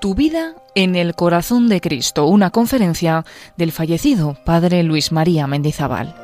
[0.00, 3.24] Tu vida en el corazón de Cristo, una conferencia
[3.56, 6.14] del fallecido Padre Luis María Mendizábal.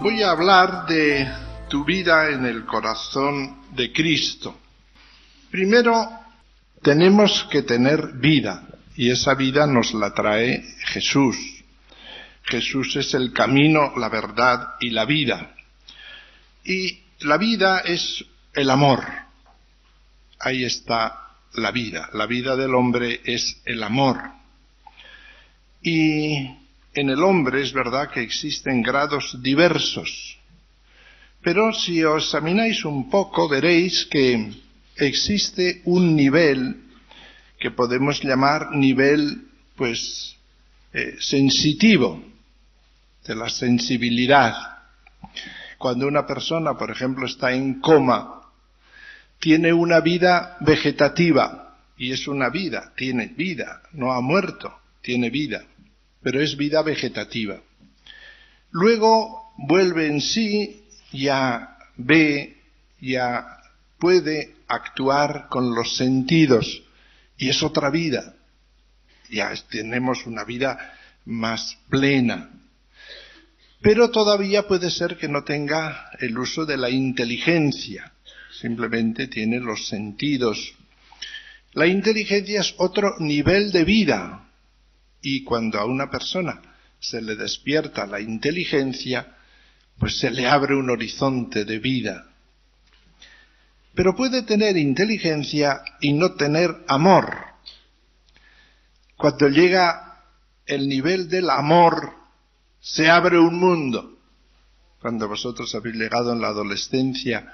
[0.00, 1.28] Voy a hablar de
[1.68, 4.56] tu vida en el corazón de Cristo.
[5.50, 6.08] Primero,
[6.80, 8.62] tenemos que tener vida
[8.94, 11.36] y esa vida nos la trae Jesús.
[12.44, 15.55] Jesús es el camino, la verdad y la vida.
[16.66, 19.04] Y la vida es el amor.
[20.40, 22.10] Ahí está la vida.
[22.12, 24.20] La vida del hombre es el amor.
[25.80, 26.34] Y
[26.92, 30.38] en el hombre es verdad que existen grados diversos.
[31.40, 34.50] Pero si os examináis un poco veréis que
[34.96, 36.82] existe un nivel
[37.60, 39.46] que podemos llamar nivel
[39.76, 40.34] pues
[40.92, 42.20] eh, sensitivo
[43.24, 44.54] de la sensibilidad.
[45.78, 48.42] Cuando una persona, por ejemplo, está en coma,
[49.38, 55.64] tiene una vida vegetativa, y es una vida, tiene vida, no ha muerto, tiene vida,
[56.22, 57.60] pero es vida vegetativa.
[58.70, 62.56] Luego vuelve en sí, ya ve,
[63.00, 63.58] ya
[63.98, 66.82] puede actuar con los sentidos,
[67.38, 68.34] y es otra vida.
[69.30, 72.50] Ya tenemos una vida más plena,
[73.80, 78.12] pero todavía puede ser que no tenga el uso de la inteligencia,
[78.60, 80.74] simplemente tiene los sentidos.
[81.72, 84.48] La inteligencia es otro nivel de vida
[85.20, 86.62] y cuando a una persona
[86.98, 89.36] se le despierta la inteligencia,
[89.98, 92.26] pues se le abre un horizonte de vida.
[93.94, 97.44] Pero puede tener inteligencia y no tener amor.
[99.16, 100.22] Cuando llega
[100.66, 102.25] el nivel del amor,
[102.86, 104.16] se abre un mundo.
[105.00, 107.52] Cuando vosotros habéis llegado en la adolescencia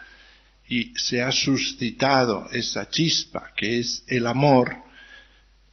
[0.68, 4.76] y se ha suscitado esa chispa que es el amor,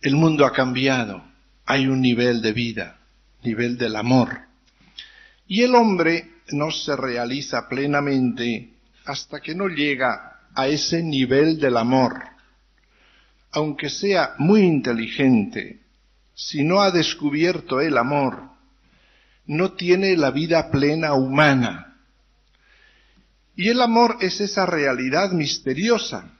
[0.01, 1.21] el mundo ha cambiado.
[1.65, 2.99] Hay un nivel de vida,
[3.43, 4.39] nivel del amor.
[5.45, 11.75] Y el hombre no se realiza plenamente hasta que no llega a ese nivel del
[11.75, 12.23] amor.
[13.51, 15.81] Aunque sea muy inteligente,
[16.33, 18.57] si no ha descubierto el amor,
[19.49, 21.97] no tiene la vida plena humana.
[23.55, 26.37] Y el amor es esa realidad misteriosa,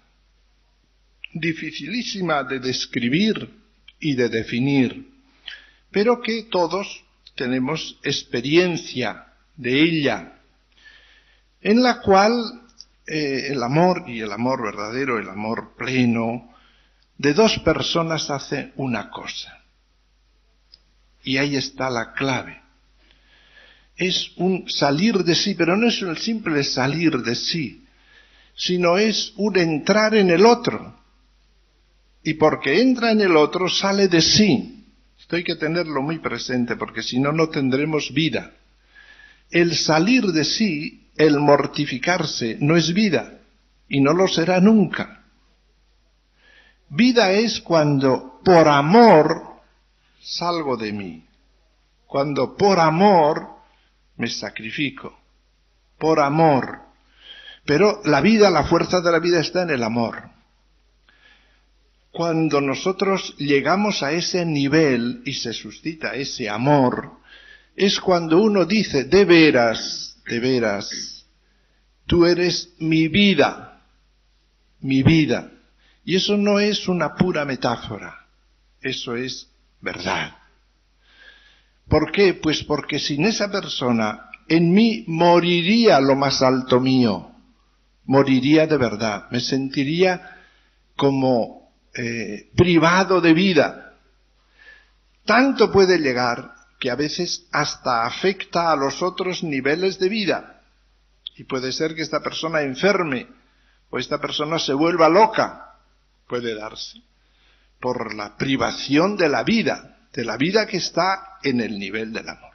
[1.34, 3.52] dificilísima de describir
[4.00, 5.10] y de definir,
[5.90, 7.04] pero que todos
[7.34, 10.40] tenemos experiencia de ella,
[11.62, 12.62] en la cual
[13.08, 16.54] eh, el amor y el amor verdadero, el amor pleno,
[17.18, 19.64] de dos personas hace una cosa.
[21.24, 22.69] Y ahí está la clave
[24.00, 27.86] es un salir de sí, pero no es un simple salir de sí,
[28.56, 30.98] sino es un entrar en el otro.
[32.24, 34.86] Y porque entra en el otro, sale de sí.
[35.20, 38.54] Esto hay que tenerlo muy presente, porque si no, no tendremos vida.
[39.52, 43.40] El salir de sí, el mortificarse, no es vida,
[43.90, 45.26] y no lo será nunca.
[46.88, 49.44] Vida es cuando por amor
[50.22, 51.26] salgo de mí,
[52.08, 53.59] cuando por amor
[54.20, 55.18] me sacrifico
[55.98, 56.80] por amor.
[57.66, 60.30] Pero la vida, la fuerza de la vida está en el amor.
[62.12, 67.12] Cuando nosotros llegamos a ese nivel y se suscita ese amor,
[67.76, 71.26] es cuando uno dice, de veras, de veras,
[72.06, 73.84] tú eres mi vida,
[74.82, 75.52] mi vida.
[76.04, 78.28] Y eso no es una pura metáfora,
[78.82, 79.48] eso es
[79.80, 80.39] verdad.
[81.90, 82.36] ¿Por qué?
[82.36, 87.32] Pues porque sin esa persona en mí moriría lo más alto mío,
[88.06, 90.38] moriría de verdad, me sentiría
[90.96, 93.96] como eh, privado de vida.
[95.26, 100.62] Tanto puede llegar que a veces hasta afecta a los otros niveles de vida.
[101.36, 103.28] Y puede ser que esta persona enferme
[103.90, 105.76] o esta persona se vuelva loca.
[106.28, 107.02] Puede darse
[107.80, 112.28] por la privación de la vida de la vida que está en el nivel del
[112.28, 112.54] amor.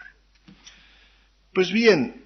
[1.52, 2.24] Pues bien,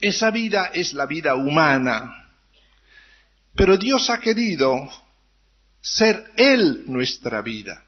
[0.00, 2.30] esa vida es la vida humana,
[3.54, 4.88] pero Dios ha querido
[5.80, 7.84] ser Él nuestra vida.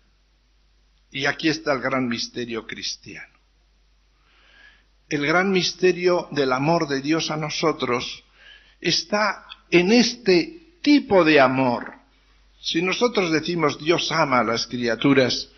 [1.10, 3.38] Y aquí está el gran misterio cristiano.
[5.08, 8.22] El gran misterio del amor de Dios a nosotros
[8.80, 11.94] está en este tipo de amor.
[12.60, 15.48] Si nosotros decimos Dios ama a las criaturas,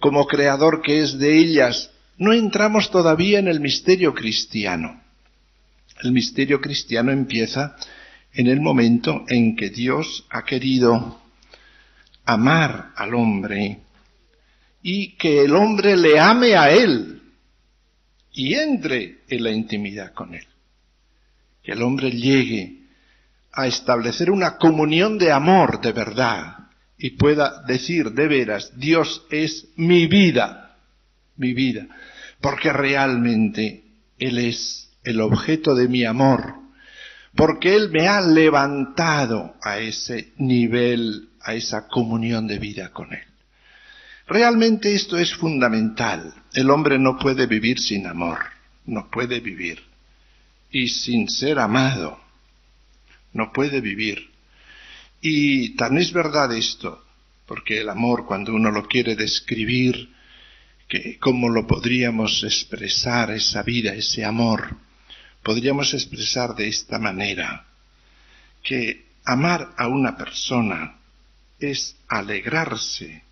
[0.00, 5.02] como creador que es de ellas, no entramos todavía en el misterio cristiano.
[6.02, 7.76] El misterio cristiano empieza
[8.32, 11.20] en el momento en que Dios ha querido
[12.24, 13.80] amar al hombre
[14.82, 17.22] y que el hombre le ame a él
[18.32, 20.46] y entre en la intimidad con él.
[21.62, 22.82] Que el hombre llegue
[23.52, 26.65] a establecer una comunión de amor de verdad
[26.98, 30.76] y pueda decir de veras, Dios es mi vida,
[31.36, 31.86] mi vida,
[32.40, 33.84] porque realmente
[34.18, 36.54] Él es el objeto de mi amor,
[37.34, 43.24] porque Él me ha levantado a ese nivel, a esa comunión de vida con Él.
[44.26, 46.34] Realmente esto es fundamental.
[46.52, 48.38] El hombre no puede vivir sin amor,
[48.86, 49.82] no puede vivir.
[50.70, 52.18] Y sin ser amado,
[53.32, 54.30] no puede vivir.
[55.20, 57.04] Y tan es verdad esto,
[57.46, 60.10] porque el amor cuando uno lo quiere describir,
[60.88, 64.76] que cómo lo podríamos expresar esa vida, ese amor,
[65.42, 67.66] podríamos expresar de esta manera,
[68.62, 70.96] que amar a una persona
[71.58, 73.22] es alegrarse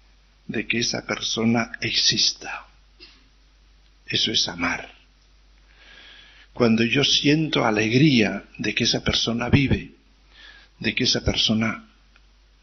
[0.46, 2.66] de que esa persona exista.
[4.06, 4.92] Eso es amar.
[6.52, 9.93] Cuando yo siento alegría de que esa persona vive,
[10.78, 11.88] de que esa persona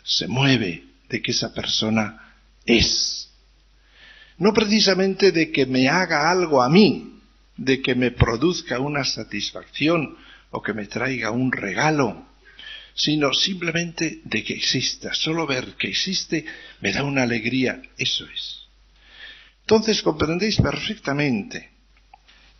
[0.04, 2.36] se mueve, de que esa persona
[2.66, 3.30] es.
[4.38, 7.20] No precisamente de que me haga algo a mí,
[7.58, 10.18] de que me produzca una satisfacción
[10.50, 12.28] o que me traiga un regalo,
[12.94, 15.14] sino simplemente de que exista.
[15.14, 16.46] Solo ver que existe
[16.82, 18.62] me da una alegría, eso es.
[19.62, 21.70] Entonces comprendéis perfectamente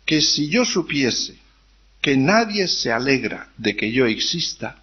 [0.04, 1.36] que si yo supiese
[2.00, 4.81] que nadie se alegra de que yo exista,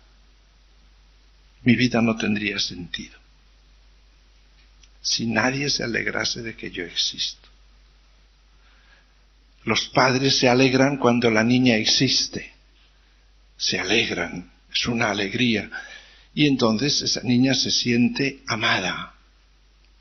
[1.63, 3.17] mi vida no tendría sentido.
[5.01, 7.47] Si nadie se alegrase de que yo existo.
[9.63, 12.53] Los padres se alegran cuando la niña existe.
[13.57, 15.69] Se alegran es una alegría.
[16.33, 19.15] Y entonces esa niña se siente amada.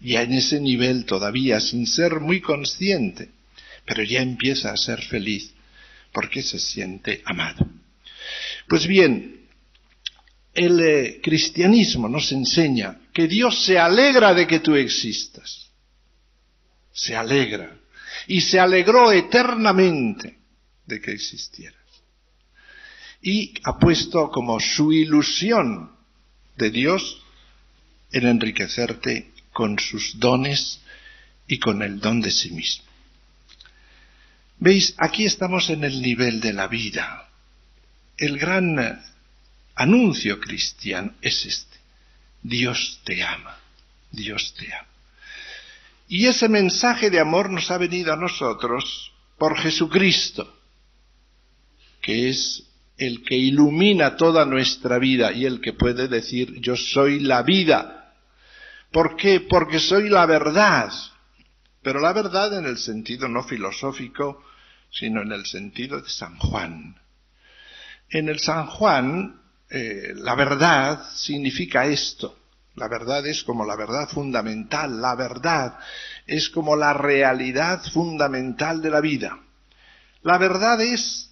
[0.00, 3.30] Ya en ese nivel todavía, sin ser muy consciente,
[3.84, 5.52] pero ya empieza a ser feliz
[6.12, 7.68] porque se siente amado.
[8.68, 9.47] Pues bien,
[10.54, 15.70] el eh, cristianismo nos enseña que Dios se alegra de que tú existas.
[16.92, 17.76] Se alegra.
[18.26, 20.38] Y se alegró eternamente
[20.86, 21.78] de que existieras
[23.22, 25.92] y ha puesto como su ilusión
[26.56, 27.22] de Dios
[28.10, 30.80] el enriquecerte con sus dones
[31.46, 32.84] y con el don de sí mismo.
[34.58, 37.28] Veis, aquí estamos en el nivel de la vida.
[38.16, 38.78] El gran
[39.78, 41.78] anuncio cristiano es este.
[42.42, 43.56] Dios te ama,
[44.10, 44.88] Dios te ama.
[46.08, 50.52] Y ese mensaje de amor nos ha venido a nosotros por Jesucristo,
[52.00, 52.64] que es
[52.96, 58.14] el que ilumina toda nuestra vida y el que puede decir yo soy la vida.
[58.90, 59.40] ¿Por qué?
[59.40, 60.92] Porque soy la verdad.
[61.82, 64.42] Pero la verdad en el sentido no filosófico,
[64.90, 66.96] sino en el sentido de San Juan.
[68.10, 69.38] En el San Juan,
[69.70, 72.36] eh, la verdad significa esto.
[72.76, 75.78] La verdad es como la verdad fundamental, la verdad
[76.26, 79.38] es como la realidad fundamental de la vida.
[80.22, 81.30] La verdad es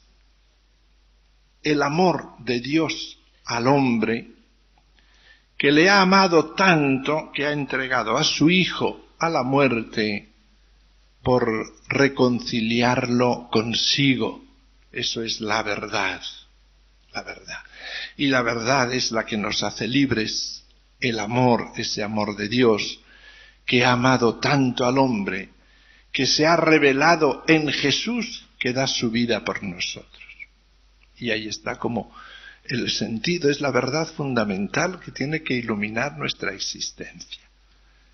[1.62, 4.32] el amor de Dios al hombre,
[5.56, 10.32] que le ha amado tanto que ha entregado a su Hijo a la muerte
[11.22, 11.48] por
[11.88, 14.44] reconciliarlo consigo.
[14.92, 16.22] Eso es la verdad,
[17.12, 17.58] la verdad.
[18.16, 20.64] Y la verdad es la que nos hace libres,
[21.00, 23.00] el amor, ese amor de Dios,
[23.64, 25.50] que ha amado tanto al hombre,
[26.12, 30.24] que se ha revelado en Jesús, que da su vida por nosotros.
[31.18, 32.14] Y ahí está como
[32.64, 37.42] el sentido, es la verdad fundamental que tiene que iluminar nuestra existencia.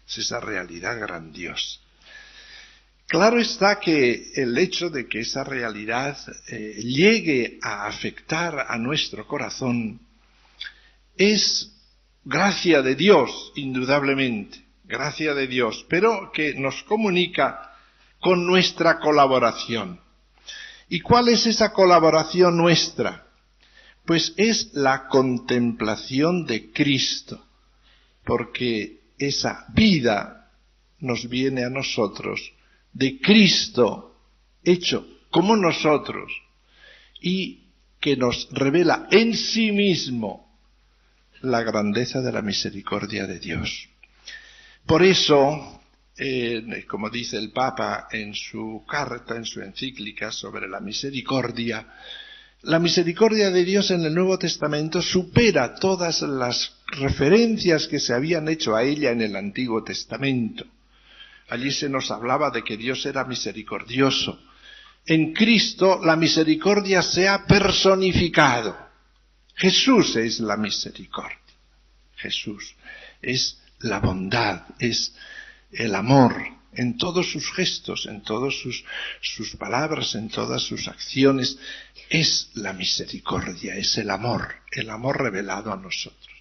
[0.06, 1.78] Es esa realidad grandiosa.
[3.12, 6.16] Claro está que el hecho de que esa realidad
[6.48, 10.00] eh, llegue a afectar a nuestro corazón
[11.14, 11.70] es
[12.24, 17.76] gracia de Dios, indudablemente, gracia de Dios, pero que nos comunica
[18.18, 20.00] con nuestra colaboración.
[20.88, 23.26] ¿Y cuál es esa colaboración nuestra?
[24.06, 27.46] Pues es la contemplación de Cristo,
[28.24, 30.50] porque esa vida
[30.98, 32.54] nos viene a nosotros
[32.92, 34.16] de Cristo
[34.62, 36.32] hecho como nosotros
[37.20, 37.68] y
[38.00, 40.58] que nos revela en sí mismo
[41.40, 43.88] la grandeza de la misericordia de Dios.
[44.86, 45.80] Por eso,
[46.88, 51.86] como dice el Papa en su carta, en su encíclica sobre la misericordia,
[52.64, 58.46] La misericordia de Dios en el Nuevo Testamento supera todas las referencias que se habían
[58.48, 60.64] hecho a ella en el Antiguo Testamento.
[61.48, 64.40] Allí se nos hablaba de que Dios era misericordioso.
[65.06, 68.76] En Cristo la misericordia se ha personificado.
[69.54, 71.38] Jesús es la misericordia.
[72.16, 72.74] Jesús
[73.20, 75.14] es la bondad, es
[75.72, 76.34] el amor
[76.74, 78.84] en todos sus gestos, en todas sus,
[79.20, 81.58] sus palabras, en todas sus acciones.
[82.08, 86.31] Es la misericordia, es el amor, el amor revelado a nosotros.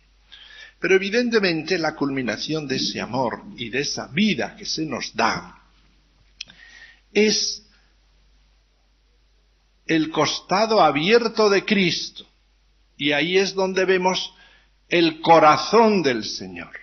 [0.82, 5.62] Pero evidentemente la culminación de ese amor y de esa vida que se nos da
[7.14, 7.64] es
[9.86, 12.26] el costado abierto de Cristo.
[12.98, 14.34] Y ahí es donde vemos
[14.90, 16.76] el corazón del Señor.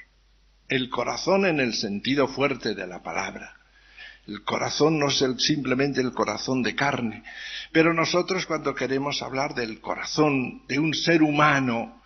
[0.68, 3.56] El corazón en el sentido fuerte de la palabra.
[4.28, 7.24] El corazón no es simplemente el corazón de carne,
[7.72, 11.97] pero nosotros cuando queremos hablar del corazón de un ser humano,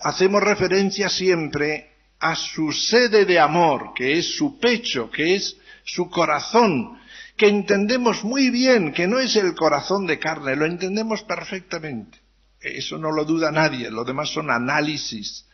[0.00, 6.08] hacemos referencia siempre a su sede de amor, que es su pecho, que es su
[6.08, 6.98] corazón,
[7.36, 12.18] que entendemos muy bien que no es el corazón de carne, lo entendemos perfectamente.
[12.60, 15.46] Eso no lo duda nadie, lo demás son análisis.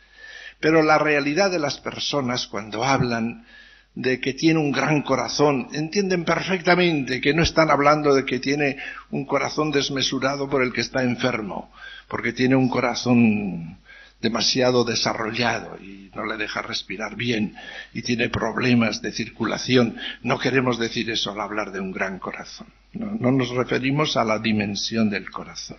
[0.59, 3.45] Pero la realidad de las personas cuando hablan
[3.93, 8.77] de que tiene un gran corazón, entienden perfectamente que no están hablando de que tiene
[9.09, 11.73] un corazón desmesurado por el que está enfermo,
[12.07, 13.79] porque tiene un corazón
[14.21, 17.55] demasiado desarrollado y no le deja respirar bien
[17.93, 19.97] y tiene problemas de circulación.
[20.21, 22.67] No queremos decir eso al hablar de un gran corazón.
[22.93, 25.77] No, no, nos referimos a la dimensión del corazón.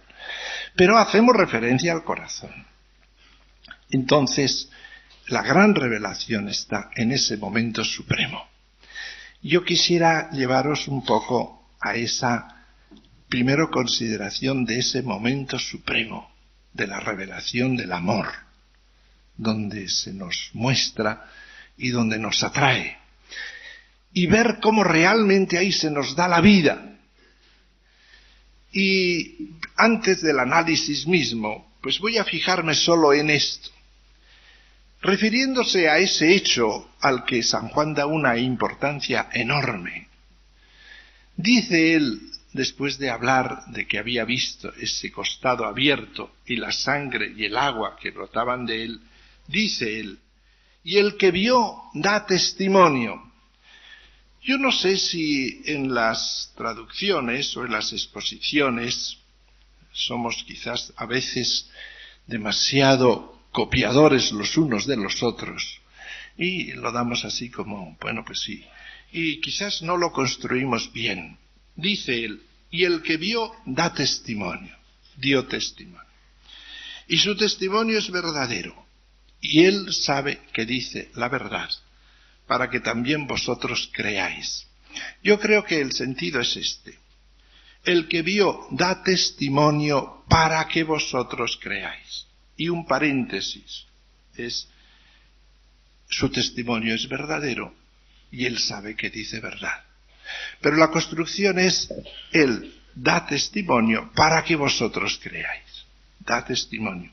[0.75, 2.50] Pero hacemos referencia al corazón.
[3.90, 4.70] Entonces,
[5.28, 8.46] la gran revelación está en ese momento supremo.
[9.42, 12.66] Yo quisiera llevaros un poco a esa
[13.28, 16.32] primero consideración de ese momento supremo
[16.73, 18.29] de la revelación del amor,
[19.37, 21.29] donde se nos muestra
[21.76, 22.99] y donde nos atrae.
[24.12, 26.97] Y ver cómo realmente ahí se nos da la vida.
[28.73, 33.71] Y antes del análisis mismo, pues voy a fijarme solo en esto.
[35.02, 40.09] Refiriéndose a ese hecho al que San Juan da una importancia enorme,
[41.37, 47.32] dice él después de hablar de que había visto ese costado abierto y la sangre
[47.37, 49.00] y el agua que brotaban de él,
[49.47, 50.18] dice él,
[50.85, 53.32] y el que vio da testimonio.
[54.42, 59.18] Yo no sé si en las traducciones o en las exposiciones
[59.92, 61.71] somos quizás a veces
[62.26, 65.80] demasiado copiadores los unos de los otros
[66.37, 68.64] y lo damos así como, bueno, pues sí.
[69.12, 71.38] Y quizás no lo construimos bien.
[71.76, 74.76] Dice él, y el que vio da testimonio,
[75.17, 76.00] dio testimonio.
[77.09, 78.87] Y su testimonio es verdadero.
[79.41, 81.69] Y él sabe que dice la verdad,
[82.47, 84.67] para que también vosotros creáis.
[85.23, 86.99] Yo creo que el sentido es este.
[87.85, 92.26] El que vio da testimonio para que vosotros creáis.
[92.57, 93.87] Y un paréntesis
[94.37, 94.69] es,
[96.09, 97.75] su testimonio es verdadero
[98.31, 99.85] y él sabe que dice verdad.
[100.61, 101.93] Pero la construcción es,
[102.31, 105.87] Él da testimonio para que vosotros creáis.
[106.21, 107.11] Da testimonio.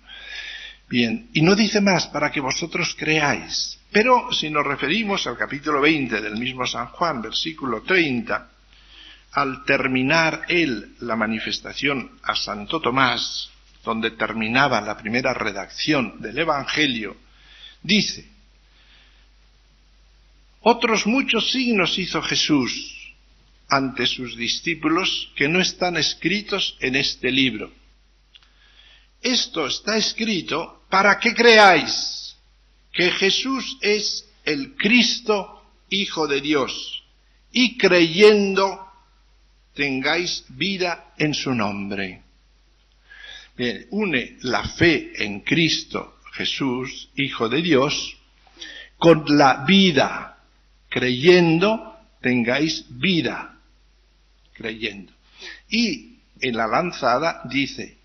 [0.88, 3.80] Bien, y no dice más para que vosotros creáis.
[3.92, 8.50] Pero si nos referimos al capítulo 20 del mismo San Juan, versículo 30,
[9.32, 13.50] al terminar él la manifestación a Santo Tomás,
[13.84, 17.18] donde terminaba la primera redacción del Evangelio,
[17.82, 18.28] dice,
[20.62, 22.99] otros muchos signos hizo Jesús
[23.70, 27.72] ante sus discípulos que no están escritos en este libro.
[29.22, 32.36] Esto está escrito para que creáis
[32.92, 35.56] que Jesús es el Cristo,
[35.92, 37.04] Hijo de Dios,
[37.52, 38.88] y creyendo
[39.74, 42.24] tengáis vida en su nombre.
[43.90, 48.18] Une la fe en Cristo Jesús, Hijo de Dios,
[48.98, 50.38] con la vida,
[50.90, 53.59] creyendo tengáis vida
[54.60, 55.14] creyendo.
[55.70, 57.98] Y en la lanzada dice,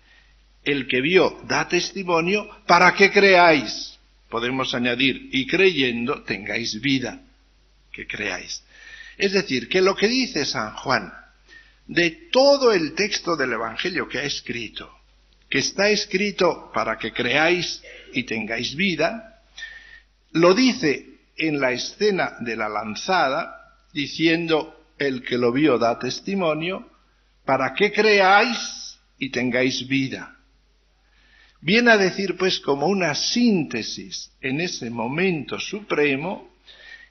[0.63, 3.99] el que vio da testimonio para que creáis.
[4.29, 7.21] Podemos añadir, y creyendo tengáis vida,
[7.91, 8.63] que creáis.
[9.17, 11.13] Es decir, que lo que dice San Juan
[11.87, 14.91] de todo el texto del Evangelio que ha escrito,
[15.49, 17.81] que está escrito para que creáis
[18.13, 19.41] y tengáis vida,
[20.31, 26.89] lo dice en la escena de la lanzada, diciendo, el que lo vio da testimonio,
[27.45, 30.35] para que creáis y tengáis vida.
[31.61, 36.55] Viene a decir pues como una síntesis en ese momento supremo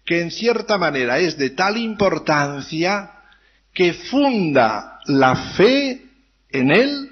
[0.05, 3.11] que en cierta manera es de tal importancia
[3.73, 6.03] que funda la fe
[6.50, 7.11] en él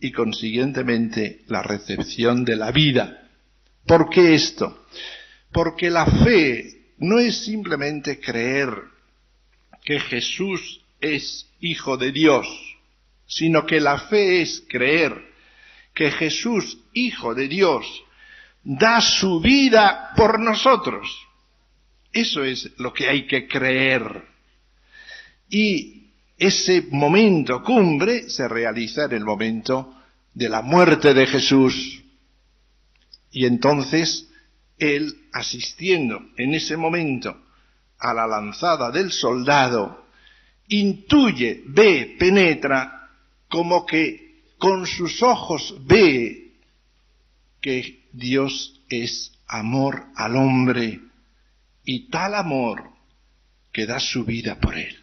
[0.00, 3.28] y consiguientemente la recepción de la vida.
[3.86, 4.86] ¿Por qué esto?
[5.52, 8.91] Porque la fe no es simplemente creer
[9.84, 12.46] que Jesús es hijo de Dios,
[13.26, 15.32] sino que la fe es creer
[15.94, 17.86] que Jesús, hijo de Dios,
[18.62, 21.08] da su vida por nosotros.
[22.12, 24.24] Eso es lo que hay que creer.
[25.48, 29.94] Y ese momento cumbre se realiza en el momento
[30.34, 32.02] de la muerte de Jesús.
[33.30, 34.30] Y entonces
[34.78, 37.36] él, asistiendo en ese momento
[38.02, 40.06] a la lanzada del soldado,
[40.68, 43.08] intuye, ve, penetra,
[43.48, 46.54] como que con sus ojos ve
[47.60, 51.00] que Dios es amor al hombre
[51.84, 52.90] y tal amor
[53.72, 54.98] que da su vida por él.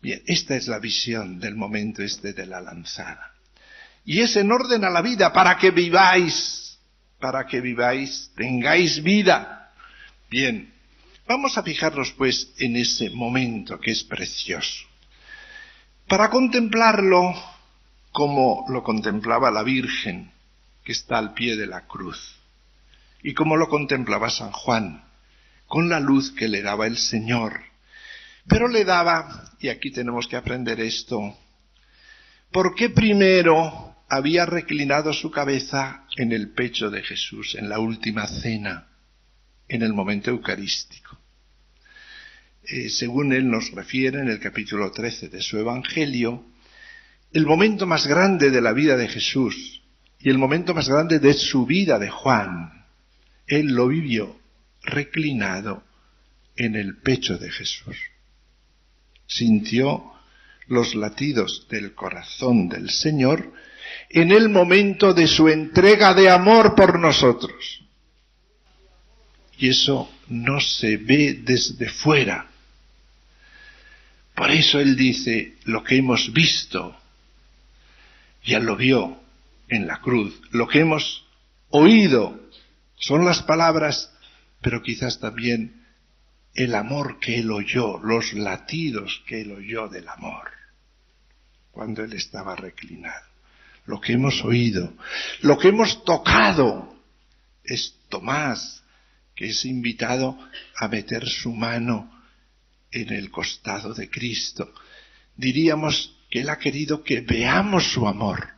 [0.00, 3.34] Bien, esta es la visión del momento este de la lanzada.
[4.06, 6.78] Y es en orden a la vida para que viváis,
[7.18, 9.72] para que viváis, tengáis vida.
[10.30, 10.69] Bien,
[11.30, 14.84] vamos a fijarnos pues en ese momento que es precioso.
[16.08, 17.34] Para contemplarlo
[18.10, 20.32] como lo contemplaba la Virgen
[20.82, 22.36] que está al pie de la cruz
[23.22, 25.04] y como lo contemplaba San Juan,
[25.66, 27.70] con la luz que le daba el Señor
[28.48, 31.36] pero le daba, y aquí tenemos que aprender esto,
[32.50, 38.26] ¿por qué primero había reclinado su cabeza en el pecho de Jesús en la última
[38.26, 38.88] cena,
[39.68, 41.09] en el momento eucarístico?
[42.70, 46.44] Eh, según él nos refiere en el capítulo 13 de su Evangelio,
[47.32, 49.82] el momento más grande de la vida de Jesús
[50.18, 52.84] y el momento más grande de su vida de Juan,
[53.46, 54.38] él lo vivió
[54.82, 55.82] reclinado
[56.56, 57.96] en el pecho de Jesús
[59.30, 60.12] sintió
[60.66, 63.52] los latidos del corazón del Señor
[64.08, 67.82] en el momento de su entrega de amor por nosotros.
[69.58, 72.49] Y eso no se ve desde fuera.
[74.40, 76.98] Por eso Él dice, lo que hemos visto,
[78.42, 79.20] ya lo vio
[79.68, 81.26] en la cruz, lo que hemos
[81.68, 82.40] oído
[82.96, 84.10] son las palabras,
[84.62, 85.84] pero quizás también
[86.54, 90.50] el amor que él oyó, los latidos que él oyó del amor,
[91.70, 93.26] cuando él estaba reclinado.
[93.84, 94.94] Lo que hemos oído,
[95.42, 96.96] lo que hemos tocado,
[97.62, 98.82] es Tomás,
[99.36, 100.38] que es invitado
[100.78, 102.19] a meter su mano
[102.92, 104.72] en el costado de Cristo.
[105.36, 108.48] Diríamos que él ha querido que veamos su amor,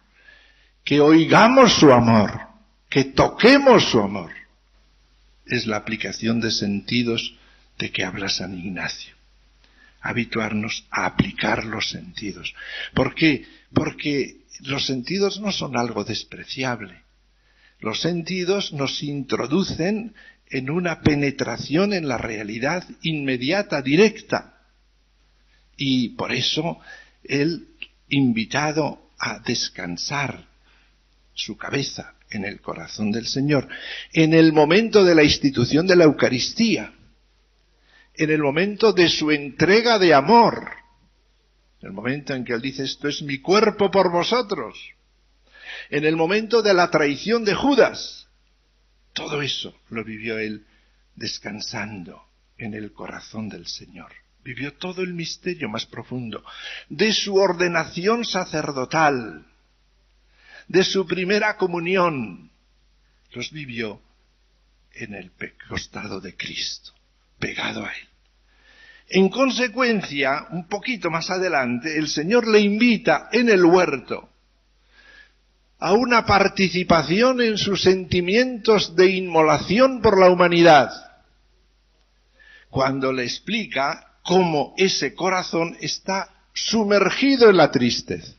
[0.85, 2.49] que oigamos su amor,
[2.89, 4.33] que toquemos su amor.
[5.47, 7.37] Es la aplicación de sentidos
[7.79, 9.15] de que habla San Ignacio.
[10.01, 12.55] Habituarnos a aplicar los sentidos.
[12.95, 13.47] ¿Por qué?
[13.73, 17.03] Porque los sentidos no son algo despreciable.
[17.81, 20.15] Los sentidos nos introducen
[20.53, 24.61] en una penetración en la realidad inmediata, directa.
[25.79, 26.79] Y por eso
[27.25, 27.69] el
[28.11, 30.47] invitado a descansar
[31.33, 33.67] su cabeza en el corazón del Señor,
[34.13, 36.93] en el momento de la institución de la Eucaristía,
[38.15, 40.71] en el momento de su entrega de amor,
[41.81, 44.79] en el momento en que él dice esto es mi cuerpo por vosotros,
[45.89, 48.22] en el momento de la traición de Judas,
[49.13, 50.67] todo eso lo vivió él
[51.15, 52.25] descansando
[52.59, 54.13] en el corazón del Señor.
[54.45, 56.45] Vivió todo el misterio más profundo
[56.89, 59.47] de su ordenación sacerdotal,
[60.67, 62.51] de su primera comunión.
[63.33, 64.01] Los vivió
[64.95, 65.33] en el
[65.69, 66.93] costado de Cristo
[67.39, 68.09] pegado a él.
[69.09, 74.32] En consecuencia, un poquito más adelante, el Señor le invita en el huerto
[75.83, 80.93] a una participación en sus sentimientos de inmolación por la humanidad,
[82.71, 88.33] cuando le explica cómo ese corazón está sumergido en la tristeza.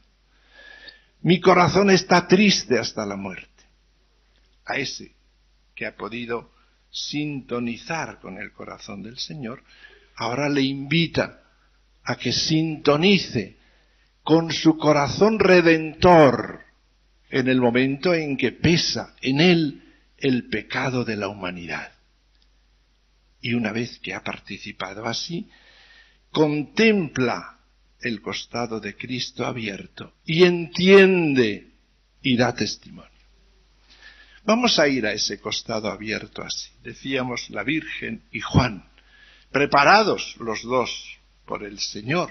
[1.21, 3.49] Mi corazón está triste hasta la muerte.
[4.63, 5.13] A ese
[5.75, 6.53] que ha podido
[6.91, 9.65] sintonizar con el corazón del Señor,
[10.15, 11.41] ahora le invita
[12.05, 13.57] a que sintonice
[14.23, 16.71] con su corazón redentor
[17.33, 19.83] en el momento en que pesa en él
[20.19, 21.91] el pecado de la humanidad.
[23.41, 25.49] Y una vez que ha participado así,
[26.29, 27.57] contempla
[28.01, 31.71] el costado de Cristo abierto y entiende
[32.21, 33.09] y da testimonio.
[34.43, 36.69] Vamos a ir a ese costado abierto así.
[36.83, 38.85] Decíamos la Virgen y Juan,
[39.51, 42.29] preparados los dos por el Señor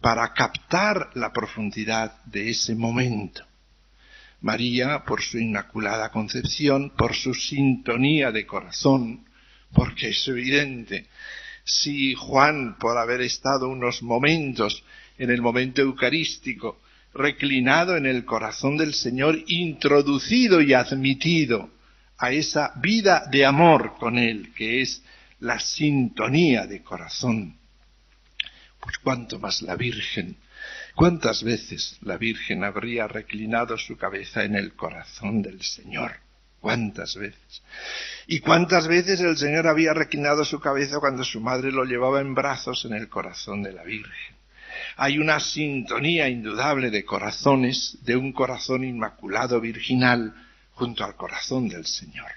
[0.00, 3.47] para captar la profundidad de ese momento.
[4.40, 9.24] María por su inmaculada concepción, por su sintonía de corazón,
[9.72, 11.06] porque es evidente,
[11.64, 14.84] si Juan, por haber estado unos momentos
[15.18, 16.80] en el momento eucarístico,
[17.12, 21.70] reclinado en el corazón del Señor, introducido y admitido
[22.16, 25.02] a esa vida de amor con Él, que es
[25.40, 27.56] la sintonía de corazón.
[28.80, 30.36] Pues cuánto más la Virgen,
[30.98, 36.16] cuántas veces la Virgen habría reclinado su cabeza en el corazón del Señor,
[36.58, 37.62] cuántas veces.
[38.26, 42.34] Y cuántas veces el Señor había reclinado su cabeza cuando su madre lo llevaba en
[42.34, 44.36] brazos en el corazón de la Virgen
[44.96, 50.34] hay una sintonía indudable de corazones, de un corazón inmaculado virginal
[50.72, 52.30] junto al corazón del Señor.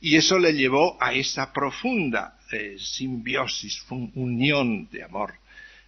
[0.00, 5.34] Y eso le llevó a esa profunda eh, simbiosis, unión de amor,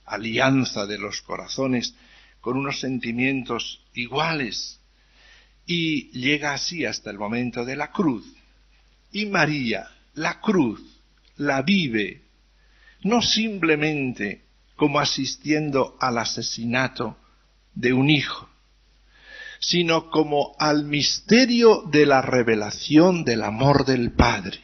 [0.06, 1.94] alianza de los corazones
[2.40, 4.80] con unos sentimientos iguales.
[5.66, 8.24] Y llega así hasta el momento de la cruz.
[9.12, 10.80] Y María, la cruz,
[11.36, 12.22] la vive,
[13.02, 14.42] no simplemente
[14.76, 17.16] como asistiendo al asesinato
[17.74, 18.48] de un hijo,
[19.58, 24.60] sino como al misterio de la revelación del amor del Padre.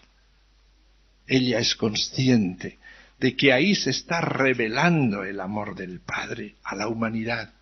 [1.26, 2.78] Ella es consciente
[3.22, 7.54] de que ahí se está revelando el amor del Padre a la humanidad.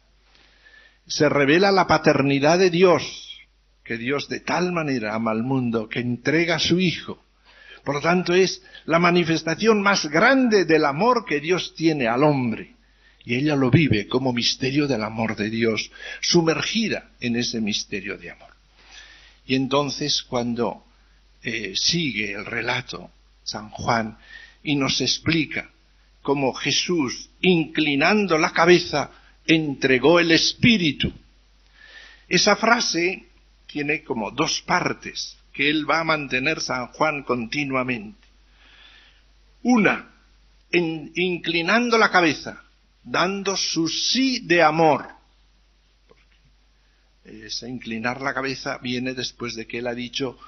[1.07, 3.39] Se revela la paternidad de Dios,
[3.85, 7.23] que Dios de tal manera ama al mundo que entrega a su Hijo
[7.85, 12.77] por lo tanto, es la manifestación más grande del amor que Dios tiene al hombre.
[13.25, 18.31] Y ella lo vive como misterio del amor de Dios, sumergida en ese misterio de
[18.31, 18.55] amor.
[19.47, 20.85] Y entonces cuando
[21.43, 23.11] eh, sigue el relato
[23.43, 24.19] San Juan
[24.63, 25.71] y nos explica
[26.23, 29.11] cómo Jesús, inclinando la cabeza,
[29.47, 31.13] entregó el Espíritu.
[32.29, 33.27] Esa frase
[33.67, 38.29] tiene como dos partes que él va a mantener San Juan continuamente.
[39.63, 40.11] Una,
[40.73, 42.63] inclinando la cabeza,
[43.03, 45.09] dando su sí de amor.
[47.25, 50.39] Ese inclinar la cabeza viene después de que él ha dicho,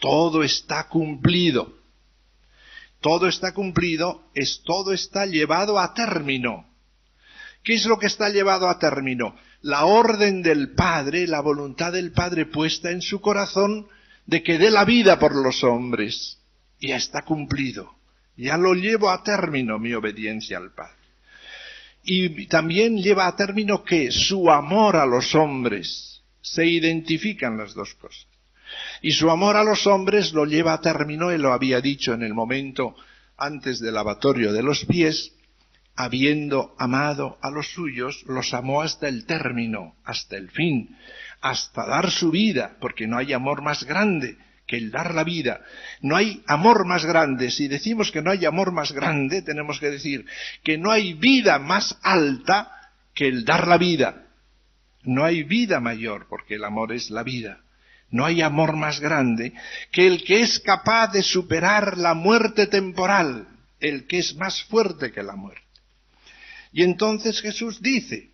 [0.00, 1.77] todo está cumplido.
[3.00, 6.66] Todo está cumplido, es todo está llevado a término.
[7.62, 9.36] ¿Qué es lo que está llevado a término?
[9.62, 13.86] La orden del Padre, la voluntad del Padre puesta en su corazón
[14.26, 16.38] de que dé la vida por los hombres.
[16.80, 17.94] Ya está cumplido.
[18.36, 20.94] Ya lo llevo a término mi obediencia al Padre.
[22.04, 27.94] Y también lleva a término que su amor a los hombres se identifican las dos
[27.94, 28.26] cosas.
[29.02, 32.22] Y su amor a los hombres lo lleva a término, él lo había dicho en
[32.22, 32.94] el momento
[33.36, 35.32] antes del lavatorio de los pies,
[35.94, 40.96] habiendo amado a los suyos, los amó hasta el término, hasta el fin
[41.40, 45.62] hasta dar su vida, porque no hay amor más grande que el dar la vida.
[46.02, 47.50] No hay amor más grande.
[47.50, 50.26] Si decimos que no hay amor más grande, tenemos que decir
[50.62, 52.70] que no hay vida más alta
[53.14, 54.26] que el dar la vida.
[55.04, 57.60] No hay vida mayor, porque el amor es la vida.
[58.10, 59.52] No hay amor más grande
[59.92, 63.48] que el que es capaz de superar la muerte temporal,
[63.80, 65.62] el que es más fuerte que la muerte.
[66.72, 68.30] Y entonces Jesús dice,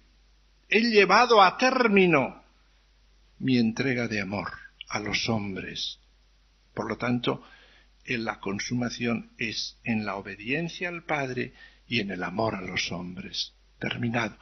[0.69, 2.43] he llevado a término
[3.39, 4.53] mi entrega de amor
[4.89, 5.99] a los hombres.
[6.73, 7.43] Por lo tanto,
[8.05, 11.53] en la consumación es en la obediencia al Padre
[11.89, 13.53] y en el amor a los hombres.
[13.79, 14.37] Terminado.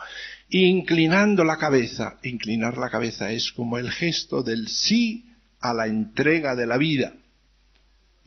[0.50, 5.26] Inclinando la cabeza, inclinar la cabeza es como el gesto del sí
[5.60, 7.12] a la entrega de la vida.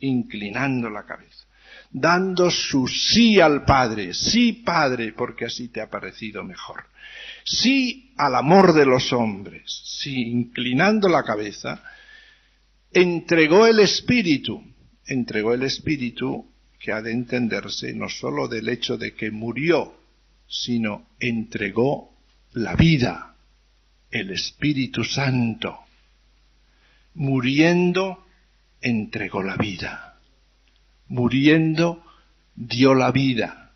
[0.00, 1.46] Inclinando la cabeza.
[1.90, 4.12] Dando su sí al Padre.
[4.12, 6.84] Sí, Padre, porque así te ha parecido mejor
[7.46, 11.82] sí al amor de los hombres, sí inclinando la cabeza,
[12.92, 14.62] entregó el espíritu,
[15.06, 19.94] entregó el espíritu que ha de entenderse no sólo del hecho de que murió,
[20.46, 22.14] sino entregó
[22.52, 23.36] la vida,
[24.10, 25.78] el Espíritu Santo.
[27.14, 28.26] Muriendo,
[28.80, 30.18] entregó la vida.
[31.08, 32.04] Muriendo,
[32.54, 33.66] dio la vida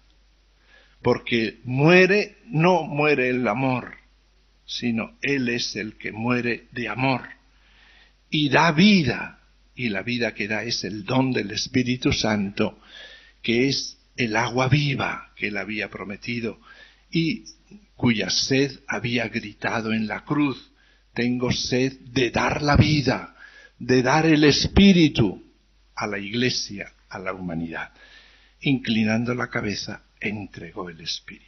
[1.03, 3.97] porque muere, no muere el amor,
[4.67, 7.23] sino Él es el que muere de amor
[8.29, 9.41] y da vida,
[9.75, 12.79] y la vida que da es el don del Espíritu Santo,
[13.43, 16.61] que es el agua viva que Él había prometido
[17.11, 17.45] y
[17.97, 20.73] cuya sed había gritado en la cruz,
[21.13, 23.37] tengo sed de dar la vida,
[23.79, 25.43] de dar el espíritu
[25.95, 27.93] a la iglesia, a la humanidad.
[28.63, 31.47] Inclinando la cabeza, entregó el espíritu.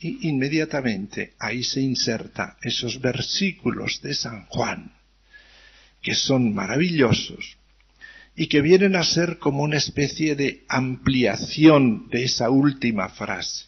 [0.00, 4.92] Y inmediatamente ahí se inserta esos versículos de San Juan,
[6.02, 7.56] que son maravillosos
[8.38, 13.66] y que vienen a ser como una especie de ampliación de esa última frase,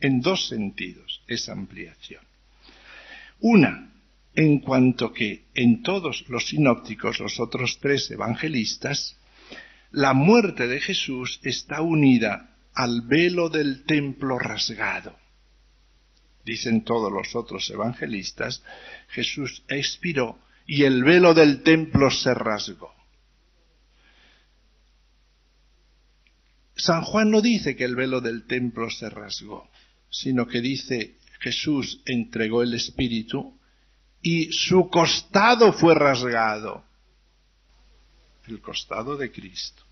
[0.00, 2.22] en dos sentidos, esa ampliación.
[3.40, 3.90] Una,
[4.34, 9.16] en cuanto que en todos los sinópticos, los otros tres evangelistas,
[9.92, 15.16] la muerte de Jesús está unida al velo del templo rasgado.
[16.44, 18.62] Dicen todos los otros evangelistas,
[19.08, 22.92] Jesús expiró y el velo del templo se rasgó.
[26.76, 29.70] San Juan no dice que el velo del templo se rasgó,
[30.10, 33.58] sino que dice Jesús entregó el Espíritu
[34.22, 36.84] y su costado fue rasgado.
[38.46, 39.82] El costado de Cristo.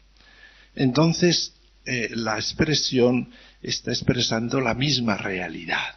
[0.74, 5.96] Entonces, eh, la expresión está expresando la misma realidad.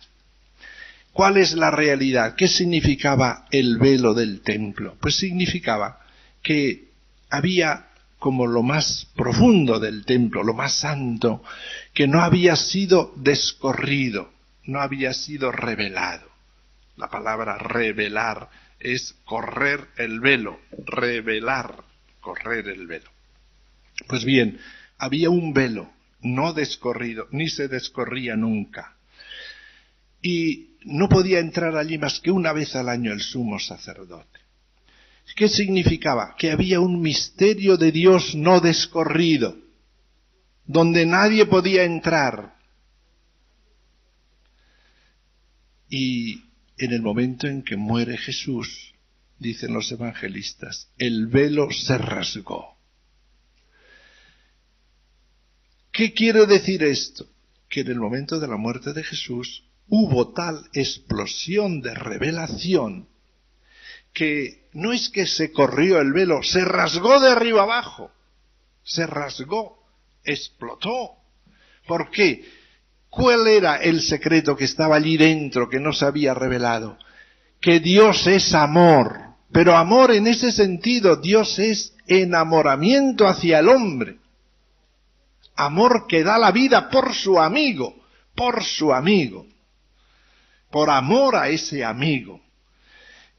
[1.12, 2.36] ¿Cuál es la realidad?
[2.36, 4.98] ¿Qué significaba el velo del templo?
[5.00, 6.00] Pues significaba
[6.42, 6.90] que
[7.30, 7.88] había
[8.24, 11.44] como lo más profundo del templo, lo más santo,
[11.94, 14.32] que no había sido descorrido,
[14.64, 16.30] no había sido revelado.
[16.96, 18.48] La palabra revelar
[18.80, 21.84] es correr el velo, revelar,
[22.22, 23.12] correr el velo.
[24.08, 24.58] Pues bien,
[24.98, 28.96] había un velo no descorrido, ni se descorría nunca.
[30.22, 34.43] Y no podía entrar allí más que una vez al año el sumo sacerdote.
[35.36, 36.36] ¿Qué significaba?
[36.38, 39.58] Que había un misterio de Dios no descorrido,
[40.66, 42.56] donde nadie podía entrar.
[45.90, 46.44] Y
[46.78, 48.94] en el momento en que muere Jesús,
[49.40, 52.78] dicen los evangelistas, el velo se rasgó.
[55.92, 57.28] ¿Qué quiere decir esto?
[57.70, 63.08] Que en el momento de la muerte de Jesús hubo tal explosión de revelación
[64.14, 68.12] que no es que se corrió el velo, se rasgó de arriba abajo,
[68.84, 69.84] se rasgó,
[70.24, 71.12] explotó.
[71.88, 72.46] ¿Por qué?
[73.10, 76.98] ¿Cuál era el secreto que estaba allí dentro que no se había revelado?
[77.60, 79.20] Que Dios es amor,
[79.52, 84.18] pero amor en ese sentido, Dios es enamoramiento hacia el hombre.
[85.56, 87.96] Amor que da la vida por su amigo,
[88.34, 89.46] por su amigo,
[90.72, 92.42] por amor a ese amigo.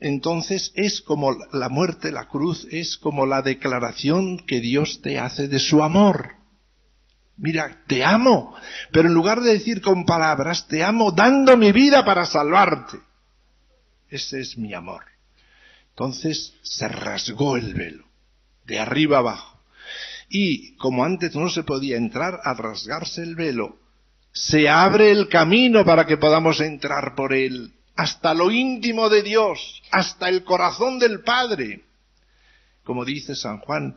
[0.05, 5.49] Entonces es como la muerte, la cruz, es como la declaración que Dios te hace
[5.49, 6.35] de su amor.
[7.39, 8.55] Mira, te amo,
[8.93, 12.99] pero en lugar de decir con palabras, te amo dando mi vida para salvarte.
[14.11, 15.05] Ese es mi amor.
[15.93, 18.05] Entonces se rasgó el velo,
[18.67, 19.59] de arriba abajo.
[20.29, 23.79] Y como antes no se podía entrar, al rasgarse el velo,
[24.33, 29.83] se abre el camino para que podamos entrar por él, hasta lo íntimo de Dios,
[29.91, 31.85] hasta el corazón del Padre.
[32.83, 33.97] Como dice San Juan,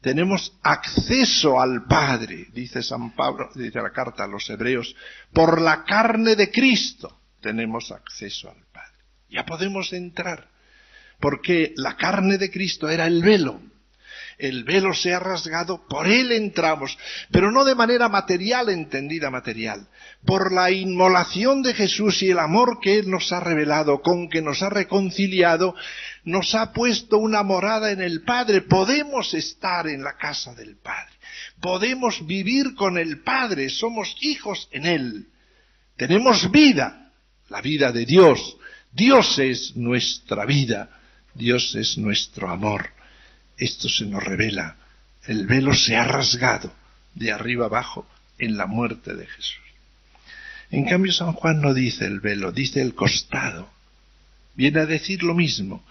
[0.00, 4.94] tenemos acceso al Padre, dice San Pablo, dice la carta a los hebreos,
[5.32, 8.98] por la carne de Cristo tenemos acceso al Padre.
[9.28, 10.48] Ya podemos entrar,
[11.20, 13.60] porque la carne de Cristo era el velo,
[14.38, 16.98] el velo se ha rasgado, por él entramos,
[17.30, 19.88] pero no de manera material, entendida material,
[20.24, 24.42] por la inmolación de Jesús y el amor que él nos ha revelado, con que
[24.42, 25.74] nos ha reconciliado,
[26.24, 31.14] nos ha puesto una morada en el Padre, podemos estar en la casa del Padre,
[31.60, 35.28] podemos vivir con el Padre, somos hijos en él,
[35.96, 37.12] tenemos vida,
[37.48, 38.58] la vida de Dios,
[38.92, 40.90] Dios es nuestra vida,
[41.34, 42.95] Dios es nuestro amor
[43.56, 44.76] esto se nos revela.
[45.24, 46.72] El velo se ha rasgado
[47.14, 48.06] de arriba abajo
[48.38, 49.60] en la muerte de Jesús.
[50.70, 53.68] En cambio, San Juan no dice el velo, dice el costado.
[54.54, 55.84] Viene a decir lo mismo.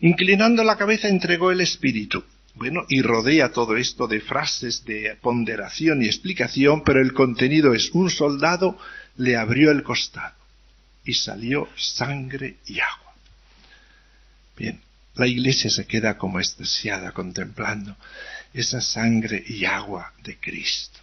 [0.00, 2.24] Inclinando la cabeza entregó el espíritu.
[2.54, 7.90] Bueno, y rodea todo esto de frases de ponderación y explicación, pero el contenido es
[7.90, 8.78] un soldado
[9.18, 10.34] le abrió el costado
[11.04, 13.14] y salió sangre y agua.
[14.56, 14.80] Bien,
[15.16, 17.96] la iglesia se queda como estasiada contemplando
[18.52, 21.00] esa sangre y agua de Cristo.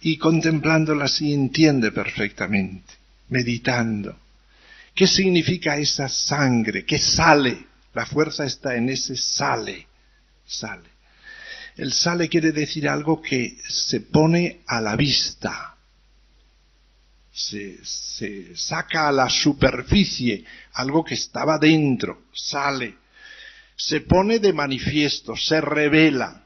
[0.00, 2.94] Y contemplándola así entiende perfectamente,
[3.28, 4.18] meditando.
[4.94, 7.66] ¿Qué significa esa sangre que sale?
[7.94, 9.86] La fuerza está en ese sale,
[10.44, 10.90] sale.
[11.76, 15.75] El sale quiere decir algo que se pone a la vista.
[17.36, 22.96] Se, saca a la superficie algo que estaba dentro, sale,
[23.76, 26.44] se pone de manifiesto, se revela.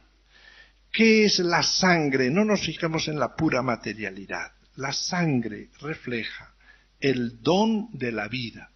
[0.90, 2.28] ¿Qué es la sangre?
[2.30, 4.50] No nos fijamos en la pura materialidad.
[4.74, 6.52] La sangre refleja
[6.98, 8.72] el don de la vida,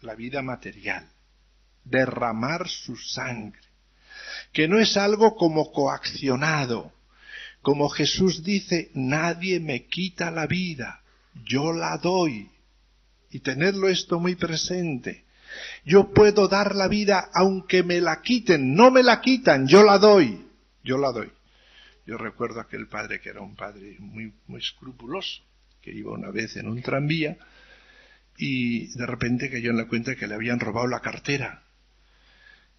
[0.00, 1.06] la vida material,
[1.84, 3.60] derramar su sangre,
[4.54, 6.92] que no es algo como coaccionado,
[7.60, 11.02] como Jesús dice, nadie me quita la vida,
[11.44, 12.50] yo la doy.
[13.30, 15.24] Y tenerlo esto muy presente.
[15.84, 19.98] Yo puedo dar la vida aunque me la quiten, no me la quitan, yo la
[19.98, 20.46] doy,
[20.82, 21.30] yo la doy.
[22.06, 25.42] Yo recuerdo aquel padre que era un padre muy, muy escrupuloso,
[25.82, 27.36] que iba una vez en un tranvía
[28.38, 31.62] y de repente cayó en la cuenta que le habían robado la cartera.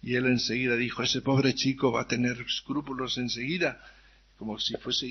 [0.00, 3.82] Y él enseguida dijo, ese pobre chico va a tener escrúpulos enseguida,
[4.38, 5.06] como si fuese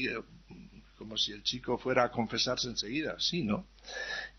[0.97, 3.67] como si el chico fuera a confesarse enseguida, sí, ¿no?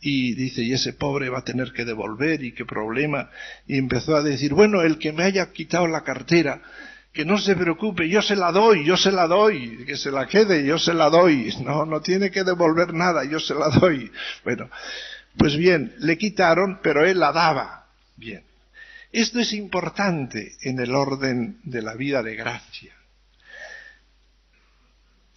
[0.01, 3.31] Y dice, y ese pobre va a tener que devolver y qué problema.
[3.67, 6.61] Y empezó a decir, bueno, el que me haya quitado la cartera,
[7.13, 10.27] que no se preocupe, yo se la doy, yo se la doy, que se la
[10.27, 11.55] quede, yo se la doy.
[11.63, 14.11] No, no tiene que devolver nada, yo se la doy.
[14.43, 14.69] Bueno,
[15.37, 17.87] pues bien, le quitaron, pero él la daba.
[18.17, 18.43] Bien.
[19.13, 22.98] Esto es importante en el orden de la vida de gracia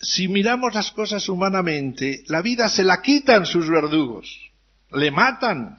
[0.02, 4.52] si miramos las cosas humanamente, la vida se la quitan sus verdugos,
[4.92, 5.78] le matan.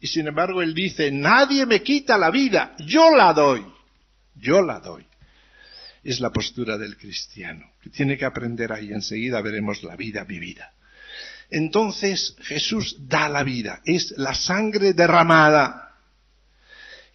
[0.00, 3.64] Y sin embargo él dice, nadie me quita la vida, yo la doy,
[4.36, 5.04] yo la doy.
[6.04, 10.72] Es la postura del cristiano, que tiene que aprender ahí, enseguida veremos la vida vivida.
[11.50, 15.94] Entonces Jesús da la vida, es la sangre derramada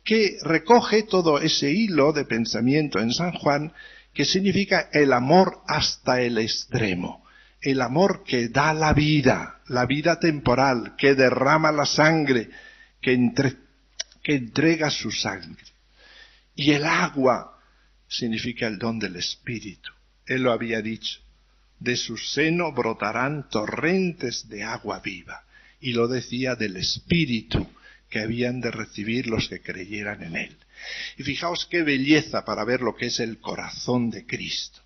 [0.04, 3.74] que recoge todo ese hilo de pensamiento en San Juan
[4.13, 7.26] que significa el amor hasta el extremo,
[7.62, 12.50] el amor que da la vida, la vida temporal, que derrama la sangre,
[13.02, 13.32] que,
[14.24, 15.63] que entrega su sangre.
[16.56, 17.58] Y el agua
[18.08, 19.91] significa el don del Espíritu.
[20.26, 21.22] Él lo había dicho.
[21.80, 25.43] De su seno brotarán torrentes de agua viva.
[25.80, 27.65] Y lo decía del Espíritu
[28.10, 30.58] que habían de recibir los que creyeran en Él.
[31.17, 34.81] Y fijaos qué belleza para ver lo que es el corazón de Cristo.